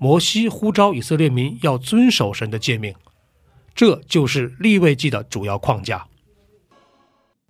[0.00, 2.94] 摩西呼召以色列民要遵守神的诫命，
[3.74, 6.06] 这就是立位记的主要框架。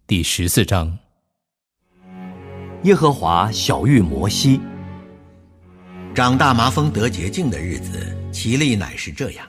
[0.07, 0.99] 第十四章，
[2.85, 4.59] 耶和华小谕摩西：
[6.15, 9.47] 长大麻风得洁净的日子，其例乃是这样：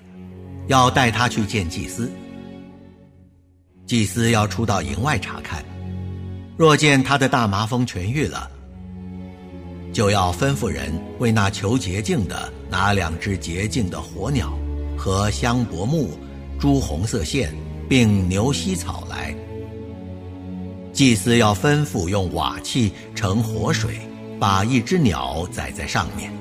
[0.68, 2.12] 要带他去见祭司，
[3.86, 5.64] 祭司要出到营外查看，
[6.58, 8.52] 若见他的大麻风痊愈了。
[10.00, 14.58] 就要吩咐人为那求洁净的拿两只洁净的火鸟，
[14.98, 16.12] 和香柏木、
[16.58, 17.54] 朱红色线，
[17.90, 19.36] 并牛膝草来。
[20.94, 24.00] 祭司要吩咐用瓦器盛活水，
[24.40, 26.32] 把一只鸟载在上面。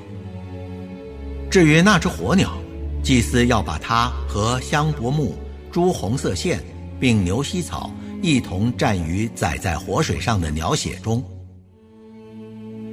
[1.51, 2.57] 至于那只火鸟，
[3.03, 5.35] 祭司要把它和香柏木、
[5.69, 6.63] 朱红色线，
[6.97, 11.21] 并牛膝草一同蘸于载在活水上的鸟血中。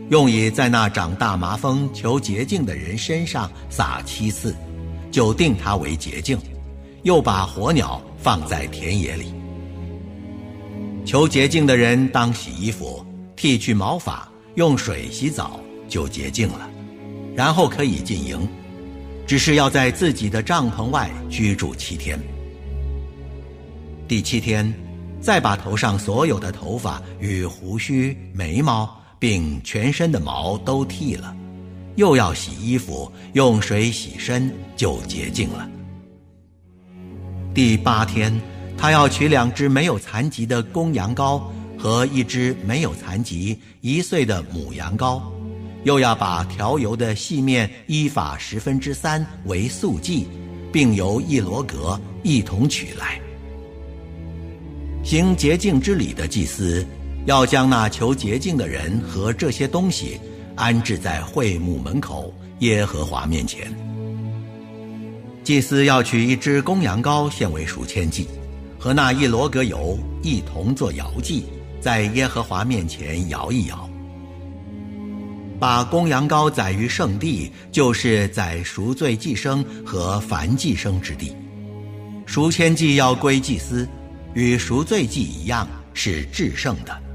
[0.08, 4.54] 用以在那长大麻风求洁净的人身上撒七次，
[5.10, 6.38] 就定他为洁净；
[7.02, 9.34] 又把火鸟放在田野里。
[11.04, 15.58] 求洁净的人当洗衣服，剃去毛发，用水洗澡，
[15.88, 16.70] 就洁净了，
[17.34, 18.48] 然后可以进营。
[19.26, 22.16] 只是要在自己的帐篷外居住七天。
[24.06, 24.72] 第七天，
[25.20, 29.02] 再把头上所有的头发与胡须、眉毛。
[29.18, 31.34] 并全身的毛都剃了，
[31.96, 35.68] 又要洗衣服，用水洗身，就洁净了。
[37.54, 38.32] 第八天，
[38.76, 41.42] 他要取两只没有残疾的公羊羔
[41.78, 45.22] 和一只没有残疾一岁的母羊羔，
[45.84, 50.26] 又要把调油的细面依法十分之三为素祭，
[50.70, 53.18] 并由一罗格一同取来。
[55.02, 56.86] 行洁净之礼的祭司。
[57.26, 60.18] 要将那求洁净的人和这些东西
[60.54, 63.72] 安置在会幕门口耶和华面前。
[65.44, 68.26] 祭司要取一只公羊羔献为赎愆祭，
[68.78, 71.44] 和那一罗格油一同做摇祭，
[71.80, 73.88] 在耶和华面前摇一摇。
[75.58, 81.34] 把公羊羔宰于圣地，就是在赎罪祭生和燔祭生之地。
[82.24, 83.88] 赎愆祭要归祭司，
[84.34, 87.05] 与赎罪祭一样是至圣的。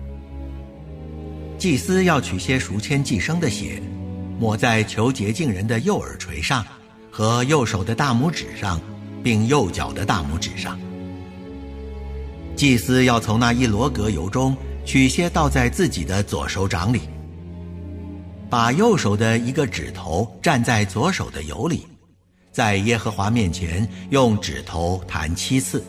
[1.61, 3.79] 祭司要取些赎签寄生的血，
[4.39, 6.66] 抹在求洁净人的右耳垂上，
[7.11, 8.81] 和右手的大拇指上，
[9.22, 10.79] 并右脚的大拇指上。
[12.55, 17.01] 祭司要从那一罗格油中取些倒在自己的左手掌里，
[18.49, 21.85] 把右手的一个指头蘸在左手的油里，
[22.51, 25.83] 在耶和华面前用指头弹七次，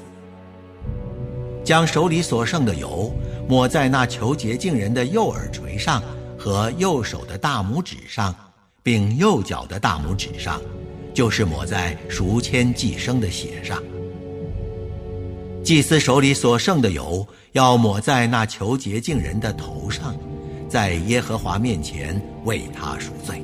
[1.65, 3.11] 将手里所剩的油。
[3.49, 6.03] 抹在那求洁净人的右耳垂上
[6.39, 8.35] 和右手的大拇指上，
[8.83, 10.61] 并右脚的大拇指上，
[11.13, 13.83] 就是抹在赎签寄生的血上。
[15.63, 20.17] 祭司手里所剩的油要抹在那求洁净人的头上，
[20.69, 23.41] 在耶和华面前为他赎罪。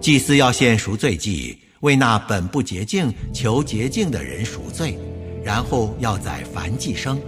[0.00, 4.98] 祭司要献赎罪祭，为那本不洁净求洁净的人赎罪，
[5.44, 7.20] 然后要在凡祭生。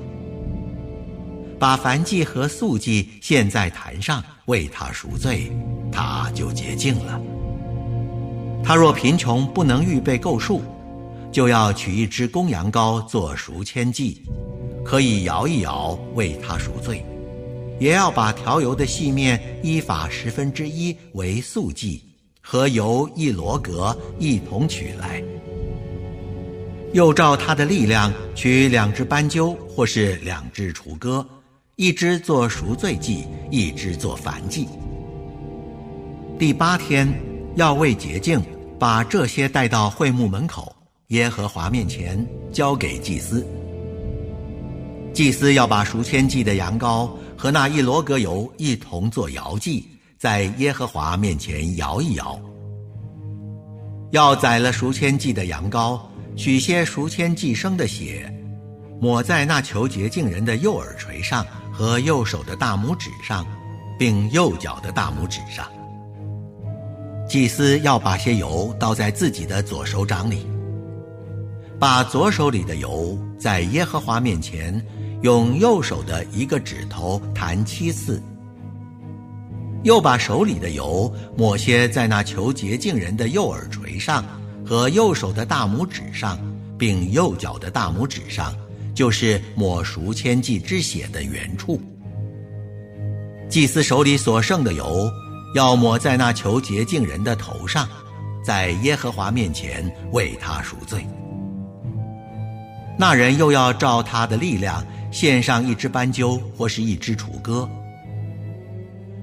[1.60, 5.52] 把凡祭和素祭献在坛上，为他赎罪，
[5.92, 7.20] 他就洁净了。
[8.64, 10.62] 他若贫穷不能预备够数，
[11.30, 14.22] 就要取一只公羊羔做赎愆祭，
[14.82, 17.04] 可以摇一摇为他赎罪；
[17.78, 22.02] 也要把调油的细面依法十分之一为素祭，
[22.40, 25.22] 和油一罗格一同取来。
[26.94, 31.24] 又照他的力量取两只斑鸠或是两只雏鸽。
[31.80, 34.68] 一只做赎罪祭，一只做燔祭。
[36.38, 37.10] 第八天
[37.56, 38.38] 要为洁净，
[38.78, 42.22] 把这些带到会幕门口耶和华面前，
[42.52, 43.46] 交给祭司。
[45.14, 49.88] 祭司要把赎愆祭的羊羔和那一罗格油一同做摇祭，
[50.18, 52.38] 在耶和华面前摇一摇。
[54.10, 55.98] 要宰了赎愆祭的羊羔，
[56.36, 58.30] 取些赎愆祭生的血，
[59.00, 63.46] 抹在那求洁净人的右耳垂上和右手的大拇指上，
[63.98, 65.66] 并右脚的大拇指上。
[67.28, 70.46] 祭司要把些油倒在自己的左手掌里，
[71.78, 74.80] 把左手里的油在耶和华面前。
[75.22, 78.22] 用右手的一个指头弹七次，
[79.82, 84.24] 又把手里的油抹些在那求洁净人的右耳垂上
[84.64, 86.38] 和右手的大拇指上，
[86.78, 88.56] 并右脚的大拇指上，
[88.94, 91.80] 就是抹赎千祭之血的原处。
[93.48, 95.10] 祭司手里所剩的油，
[95.54, 97.88] 要抹在那求洁净人的头上，
[98.44, 101.06] 在耶和华面前为他赎罪。
[102.98, 104.84] 那人又要照他的力量。
[105.12, 107.68] 献上一只斑鸠或是一只雏鸽，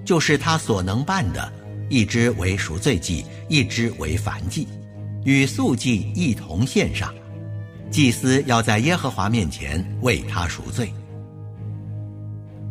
[0.04, 1.50] 就是他所能办的，
[1.90, 4.68] 一只为赎罪祭，一只为燔祭，
[5.24, 7.14] 与素祭一同献上。
[7.90, 10.92] 祭司要在耶和华面前为他赎罪。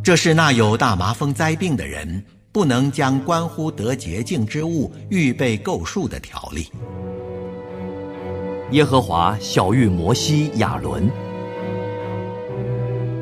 [0.02, 6.68] 这是那有大麻风灾病的人不能将关乎得洁净之物预备够数的条例。
[8.70, 11.10] 耶和华小谕摩西、亚伦。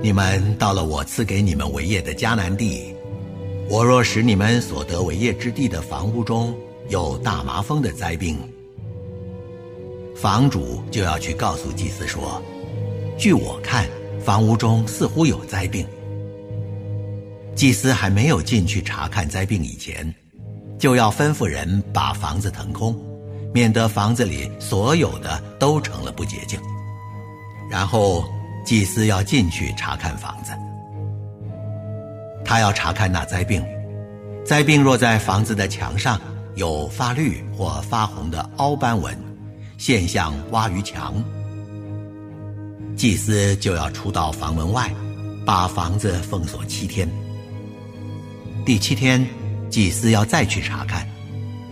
[0.03, 2.95] 你们到了我赐给你们为业的迦南地，
[3.71, 6.55] 我若使你们所得为业之地的房屋中
[6.91, 8.39] 有大麻风的灾病，
[10.25, 12.43] 房主就要去告诉祭司说
[13.19, 13.87] ：“据我看，
[14.25, 15.87] 房屋中似乎有灾病。”
[17.55, 20.15] 祭司还没有进去查看灾病以前，
[20.79, 22.99] 就要吩咐人把房子腾空，
[23.53, 26.59] 免得房子里所有的都成了不洁净。
[27.71, 28.25] 然后。
[28.65, 30.53] 祭司要进去查看房子，
[32.47, 33.63] 他要查看那灾病。
[34.43, 36.19] 灾病若在房子的墙上
[36.55, 39.15] 有发绿或发红的凹斑纹，
[39.87, 41.23] 现象挖于墙，
[42.97, 44.91] 祭司就要出到房门外，
[45.45, 47.07] 把房子封锁七天。
[48.65, 49.23] 第七天，
[49.69, 51.07] 祭司要再去查看。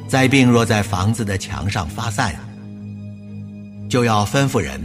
[0.06, 2.38] 灾病若在房子的墙上发散，
[3.88, 4.78] 就要吩咐人。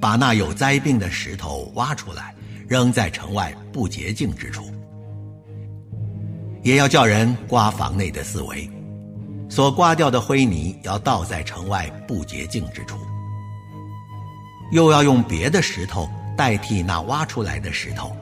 [0.00, 2.34] 把那有灾病的石头挖出来，
[2.66, 4.64] 扔在城外不洁净之处。
[6.64, 8.68] 也要叫人刮房内的四围，
[9.54, 12.96] 所刮掉的灰泥要倒在城外不洁净之处。
[14.70, 16.08] 又要用别的石头
[16.38, 18.16] 代替那挖出来的石头，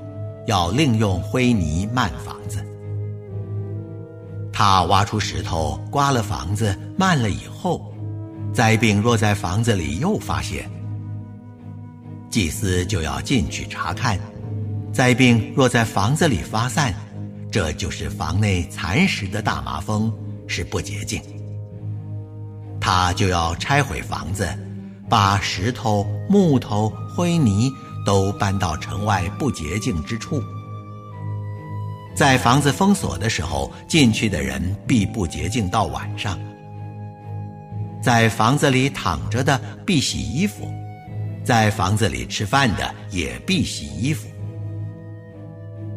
[0.48, 2.66] 要另用灰泥漫房子。
[4.52, 7.94] 他挖出石头刮了房子漫了以后，
[8.52, 10.68] 灾病若在房子里又发现。
[12.28, 14.18] 祭司就要进去查看，
[14.92, 16.92] 灾病若在房子里发散，
[17.52, 20.12] 这就是房内蚕食的大麻风，
[20.50, 21.22] 是不洁净。
[22.80, 24.48] 他就要拆毁房子，
[25.08, 27.72] 把石头、木头、灰泥
[28.04, 30.42] 都搬到城外不洁净之处。
[32.16, 36.36] 在房子封锁的时候，进去的人必不洁净到晚上。
[38.02, 40.68] 在房子里躺着的必洗衣服。
[41.44, 44.28] 在房子里吃饭的也必洗衣服。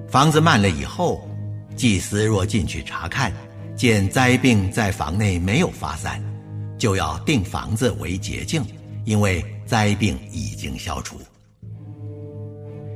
[0.08, 1.28] 房子漫了以后，
[1.76, 3.32] 祭司若进去查看，
[3.76, 6.24] 见灾病在房内没有发散，
[6.78, 8.64] 就要定房子为洁净，
[9.06, 11.18] 因为灾病已经消除。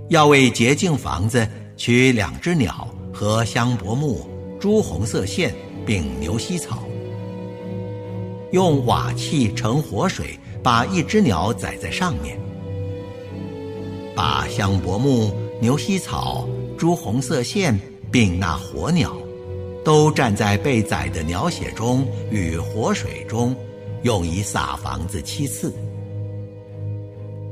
[0.10, 4.28] 要为洁净房子取两只鸟和香柏木、
[4.60, 5.54] 朱红色线，
[5.86, 6.84] 并牛膝草，
[8.52, 10.38] 用瓦器盛活水。
[10.64, 12.38] 把一只鸟载在上面，
[14.14, 16.46] 把香柏木、牛膝草、
[16.78, 17.80] 朱红色线，
[18.12, 19.16] 并那火鸟，
[19.88, 23.56] 都站在被宰的鸟血中与活水中，
[24.04, 25.74] 用以撒房子七次。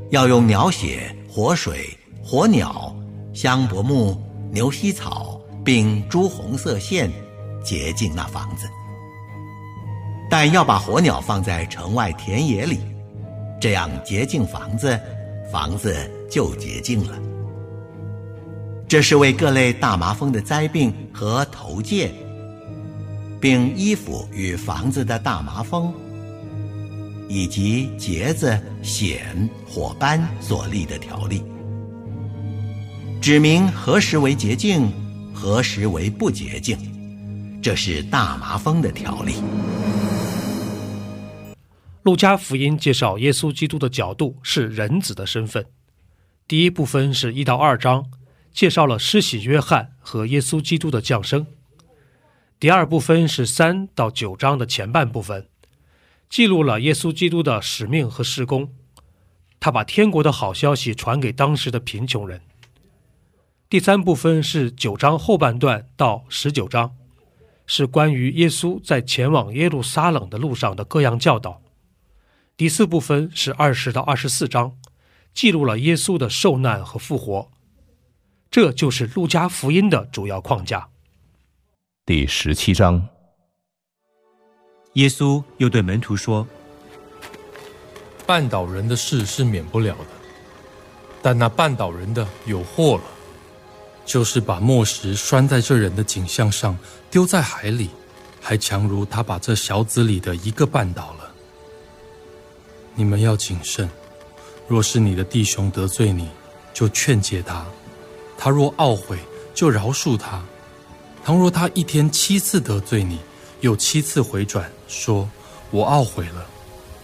[0.10, 1.88] 要用鸟血、活水、
[2.22, 2.94] 火鸟、
[3.34, 7.10] 香柏木、牛膝草，并朱红色线，
[7.64, 8.68] 洁净那房子。
[10.30, 12.82] 但要把火鸟放在城外田野里。
[13.62, 15.00] 这样洁净房子，
[15.50, 15.96] 房子
[16.30, 17.18] 就洁净了。
[18.90, 22.12] 这是为各类大麻风的灾病和头戒，
[23.46, 25.94] 并衣服与房子的大麻风，
[27.30, 29.20] 以及结子、癣、
[29.68, 31.44] 火斑所立的条例，
[33.22, 34.92] 指明何时为洁净，
[35.32, 36.76] 何时为不洁净。
[37.62, 39.36] 这是大麻风的条例。
[42.02, 45.64] 路加福音介绍耶稣基督的角度是人子的身份。
[46.48, 48.08] 第一部分是一到二章，
[48.52, 51.46] 介绍了施洗约翰和耶稣基督的降生。
[52.66, 55.48] 第二部分是三到九章的前半部分，
[56.28, 58.74] 记录了耶稣基督的使命和施工。
[59.60, 62.42] 他把天国的好消息传给当时的贫穷人。
[63.70, 66.96] 第三部分是九章后半段到十九章，
[67.68, 71.62] 是关于耶稣在前往耶路撒冷的路上的各样教导。
[72.58, 74.76] 第四部分是二十到二十四章，
[75.36, 77.52] 记录了耶稣的受难和复活。
[78.50, 80.90] 这就是路加福音的主要框架。
[82.08, 83.04] 第十七章，
[84.94, 86.48] 耶稣又对门徒说。
[88.28, 90.06] 绊倒人的事是免不了的，
[91.24, 93.04] 但那绊倒人的有祸了，
[94.06, 96.78] 就是把磨石拴在这人的颈项上，
[97.10, 97.90] 丢在海里，
[98.40, 101.34] 还强如他把这小子里的一个绊倒了。
[102.94, 103.90] 你们要谨慎，
[104.68, 106.30] 若是你的弟兄得罪你，
[106.72, 107.66] 就劝诫他；
[108.38, 109.18] 他若懊悔，
[109.56, 110.44] 就饶恕他。
[111.26, 113.20] 倘若他一天七次得罪你，
[113.62, 115.28] 又七次回转，说
[115.72, 116.46] ：“我懊悔了。”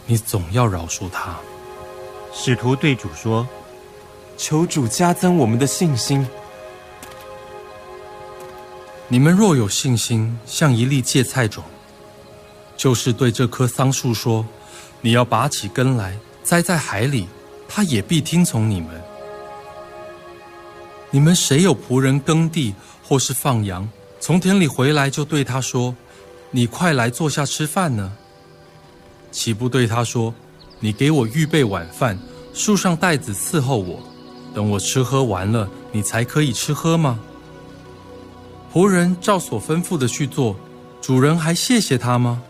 [0.06, 1.36] 你总要饶恕他。
[2.32, 3.48] 使徒对主说
[4.38, 6.24] ：“求主加增我们的信心。
[9.08, 11.63] 你们若有信心，像一粒芥菜种，
[12.78, 14.46] 就是对这棵桑树说
[15.01, 17.28] ：‘你要拔起根来，栽在海里’，
[17.68, 19.01] 他也必听从你们。
[21.10, 23.90] 你们谁有仆人耕地或是放羊，
[24.22, 25.94] 从田里回来就对他说
[26.51, 28.13] ：‘你快来坐下吃饭呢？’”
[29.32, 30.32] 岂不对他说
[30.80, 32.20] ：“你给我预备晚饭，
[32.54, 34.00] 束上带子伺候我，
[34.54, 37.20] 等我吃喝完了，你才可以吃喝吗？”
[38.72, 40.56] 仆人照所吩咐的去做，
[41.01, 42.42] 主人还谢谢他吗？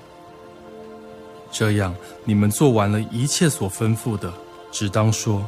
[1.52, 4.32] 这样，你们做完了一切所吩咐的，
[4.72, 5.48] 只当说：“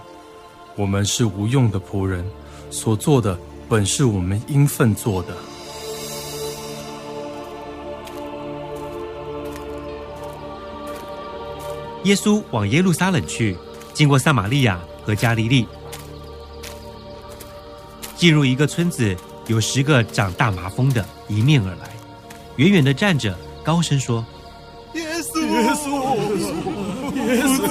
[0.77, 2.25] 我们是无用的仆人，
[2.71, 3.37] 所做的
[3.67, 5.35] 本是我们应分做的。”
[12.03, 13.55] 耶稣往耶路撒冷去，
[13.93, 15.65] 经过撒玛利亚和加利利，
[18.17, 19.15] 进入一个村子，
[19.47, 21.89] 有十个长大麻风的迎面而来，
[22.57, 24.25] 远远的站着，高声说
[24.95, 25.89] ：“耶稣，耶稣，
[27.15, 27.63] 耶稣，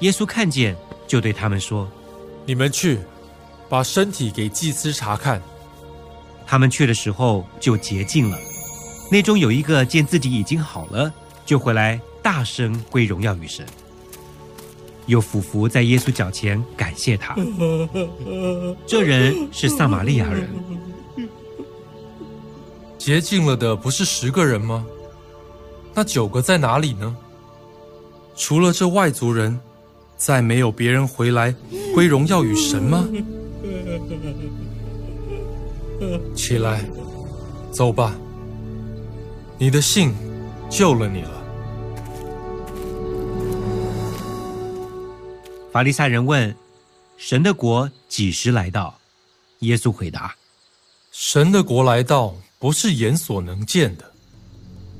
[0.00, 0.76] 耶稣看见，
[1.06, 1.88] 就对他们说
[2.44, 2.98] ：“你们去，
[3.68, 5.40] 把身体给祭司查看。”
[6.50, 8.38] 他们去的时候就洁净了，
[9.10, 11.12] 内中有一个见自己已经好了，
[11.44, 13.66] 就回来大声归荣耀与神，
[15.04, 17.36] 又俯伏在耶稣脚前感谢他。
[18.88, 20.48] 这人是撒玛利亚人。
[22.96, 24.86] 洁净了的不是十个人吗？
[25.92, 27.14] 那九个在哪里呢？
[28.34, 29.60] 除了这外族人，
[30.16, 31.54] 再没有别人回来
[31.94, 33.06] 归荣耀与神吗？
[36.34, 36.84] 起来，
[37.72, 38.14] 走吧。
[39.58, 40.14] 你的信
[40.70, 41.30] 救了你了。
[45.72, 46.54] 法利赛人问
[47.18, 48.96] ：“神的国几时来到？”
[49.60, 50.34] 耶稣回答
[51.10, 54.04] ：“神的国来到，不是眼所能见的，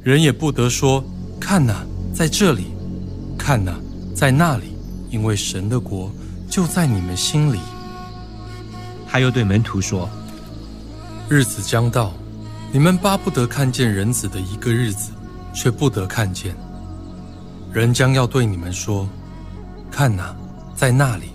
[0.02, 1.05] 人也不得说：
[1.40, 2.64] 看哪，在这里；
[3.38, 3.78] 看哪，
[4.14, 4.76] 在那里。
[5.11, 6.12] 因为神的国
[6.50, 7.61] 就在你们心里。”
[9.09, 10.09] 他又对门徒说。
[11.30, 12.14] 日子将到，
[12.73, 15.11] 你们巴不得看见人子的一个日子，
[15.52, 16.56] 却不得看见。
[17.70, 19.06] 人将要对你们说
[19.92, 20.35] ：“看哪，
[20.75, 21.26] 在那里；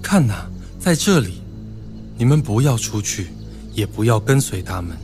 [0.00, 0.46] 看哪，
[0.78, 1.42] 在这里。”
[2.16, 3.30] 你们不要出去，
[3.72, 4.96] 也不要跟随他们，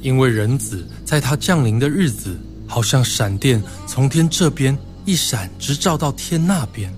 [0.00, 2.36] 因为人子在他降临的日子，
[2.66, 6.92] 好像闪电从天这边一闪，直照到天那边。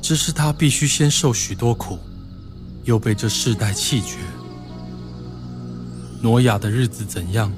[0.00, 1.98] 只是他必须先受许多苦，
[2.84, 4.16] 又被这世代弃绝。
[6.22, 7.52] 挪亚的日子怎样，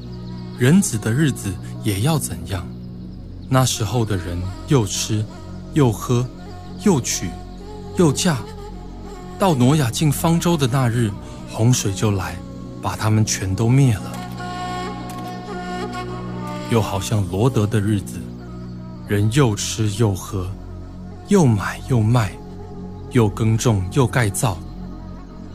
[0.58, 1.52] 人子的日子
[1.82, 2.66] 也要怎样。
[3.46, 5.22] 那时候的人又吃，
[5.74, 6.26] 又喝，
[6.82, 7.28] 又娶，
[7.98, 8.38] 又嫁。
[9.38, 11.10] 到挪亚进方舟的那日，
[11.50, 12.36] 洪水就来，
[12.80, 14.12] 把他们全都灭了。
[16.70, 18.18] 又好像罗德的日子，
[19.06, 20.48] 人又吃又喝，
[21.28, 22.32] 又买又卖，
[23.10, 24.56] 又耕种又盖造。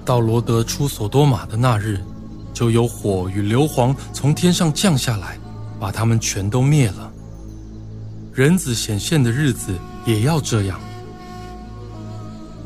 [0.05, 1.99] 到罗德出所多玛的那日。
[2.59, 5.39] 就有火与硫磺从天上降下来，
[5.79, 7.09] 把他们全都灭了。
[8.33, 9.73] 人子显现的日子
[10.05, 10.77] 也要这样。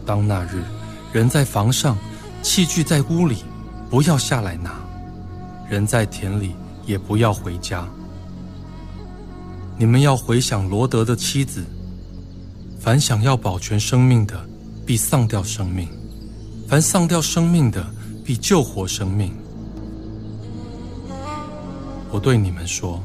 [0.04, 0.64] 当那日，
[1.12, 1.96] 人在房上，
[2.42, 3.44] 器具在屋里，
[3.88, 4.72] 不要下来拿；
[5.70, 6.56] 人在田里，
[6.88, 7.88] 也不要回家。
[9.78, 11.64] 你们要回想罗德的妻子。
[12.80, 14.44] 凡想要保全生命的，
[14.88, 15.88] 必丧掉生命；
[16.68, 17.86] 凡丧掉生命的，
[18.26, 19.32] 必救活生命。
[22.14, 23.02] 我对你们说，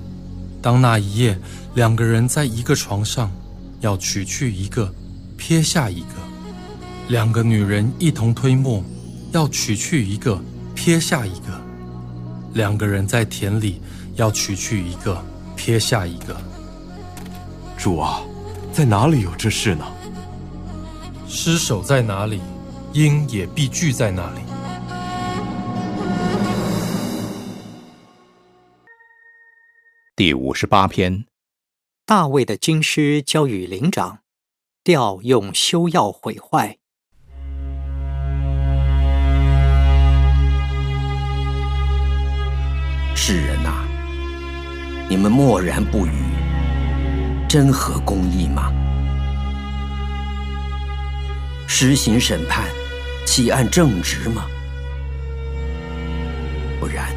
[0.60, 1.34] 当那一夜
[1.74, 3.32] 两个人在一个床上，
[3.80, 4.92] 要取去一个，
[5.38, 6.16] 撇下一个；
[7.08, 8.84] 两个女人一同推磨，
[9.32, 10.38] 要取去一个，
[10.74, 11.54] 撇下一个；
[12.52, 13.80] 两个人在田里，
[14.16, 15.24] 要取去一个，
[15.56, 16.36] 撇下一个。
[17.78, 18.20] 主啊！
[18.74, 19.86] 在哪里有这事呢？
[21.26, 22.42] 尸首在哪里，
[22.92, 24.40] 鹰也必聚在那里。
[30.18, 31.26] 第五十八篇，
[32.04, 34.18] 大卫的军师交与灵长，
[34.82, 36.76] 调用修药毁坏。
[43.14, 43.86] 世人呐，
[45.08, 46.10] 你们默然不语。
[47.48, 48.72] 真合公义吗？
[51.68, 52.68] 实行审判，
[53.24, 54.46] 岂按正直吗？
[56.80, 57.08] 不然，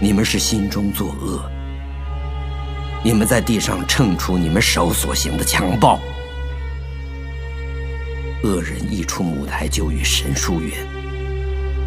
[0.00, 1.52] 你们是心中作恶。
[3.06, 6.00] 你们在地上称出你们手所行的强暴。
[8.42, 10.72] 恶人一出母胎就与神疏远，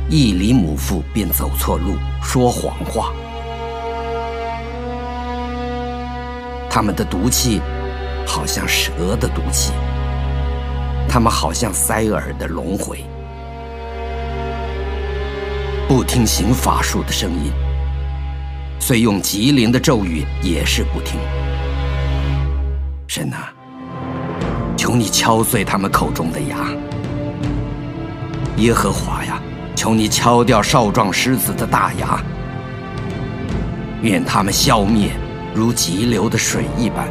[0.09, 3.11] 一离母腹便走错路，说谎话。
[6.69, 7.59] 他们的毒气，
[8.25, 9.73] 好像蛇的毒气；
[11.09, 13.03] 他们好像塞耳的龙回，
[15.85, 17.51] 不听行法术的声音，
[18.89, 21.19] 虽用吉灵的咒语也是不听。
[23.05, 23.53] 神啊，
[24.75, 26.57] 求你敲碎他们口中的牙；
[28.57, 29.39] 耶和华呀，
[29.75, 32.19] 求你敲掉少壮狮子的大牙，
[34.01, 35.11] 愿他们消灭。
[35.53, 37.07] 如急流的水一般，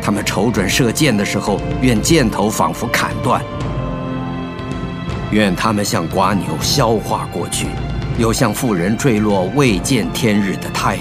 [0.00, 3.40] 他们瞅准射箭的时候，愿箭头仿佛砍断；
[5.32, 7.66] 愿他们像瓜牛消化过去，
[8.20, 10.98] 又像妇人坠落未见天日的胎。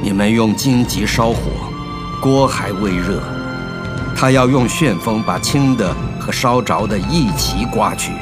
[0.00, 1.50] 你们用荆棘烧火，
[2.22, 3.20] 锅还未热，
[4.14, 8.12] 他要用旋风把轻的和烧着的一齐刮去。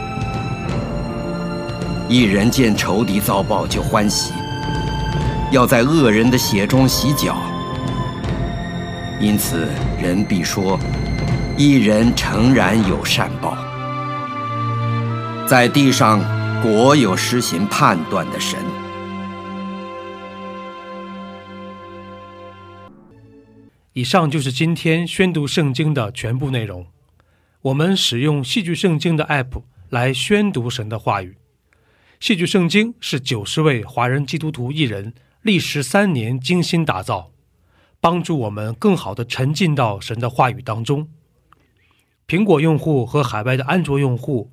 [2.08, 4.32] 一人见仇敌遭报就欢喜。
[5.50, 7.36] 要在恶人的血中洗脚，
[9.20, 9.68] 因此
[10.00, 10.78] 人必说：
[11.58, 13.54] 一人诚然有善报。
[15.46, 16.18] 在地上
[16.62, 18.56] 国有施行判断的神。
[23.94, 26.86] 以上就是今天宣读圣经的全部内容。
[27.62, 31.36] 我们使用戏剧圣经的 App 来宣读神的话语。
[32.20, 35.14] 戏剧圣经是九十位华人基督徒艺人。
[35.42, 37.32] 历时三年精心打造，
[38.00, 41.08] 帮助我们更好的沉浸到神的话语当中。
[42.28, 44.52] 苹果用户和海外的安卓用户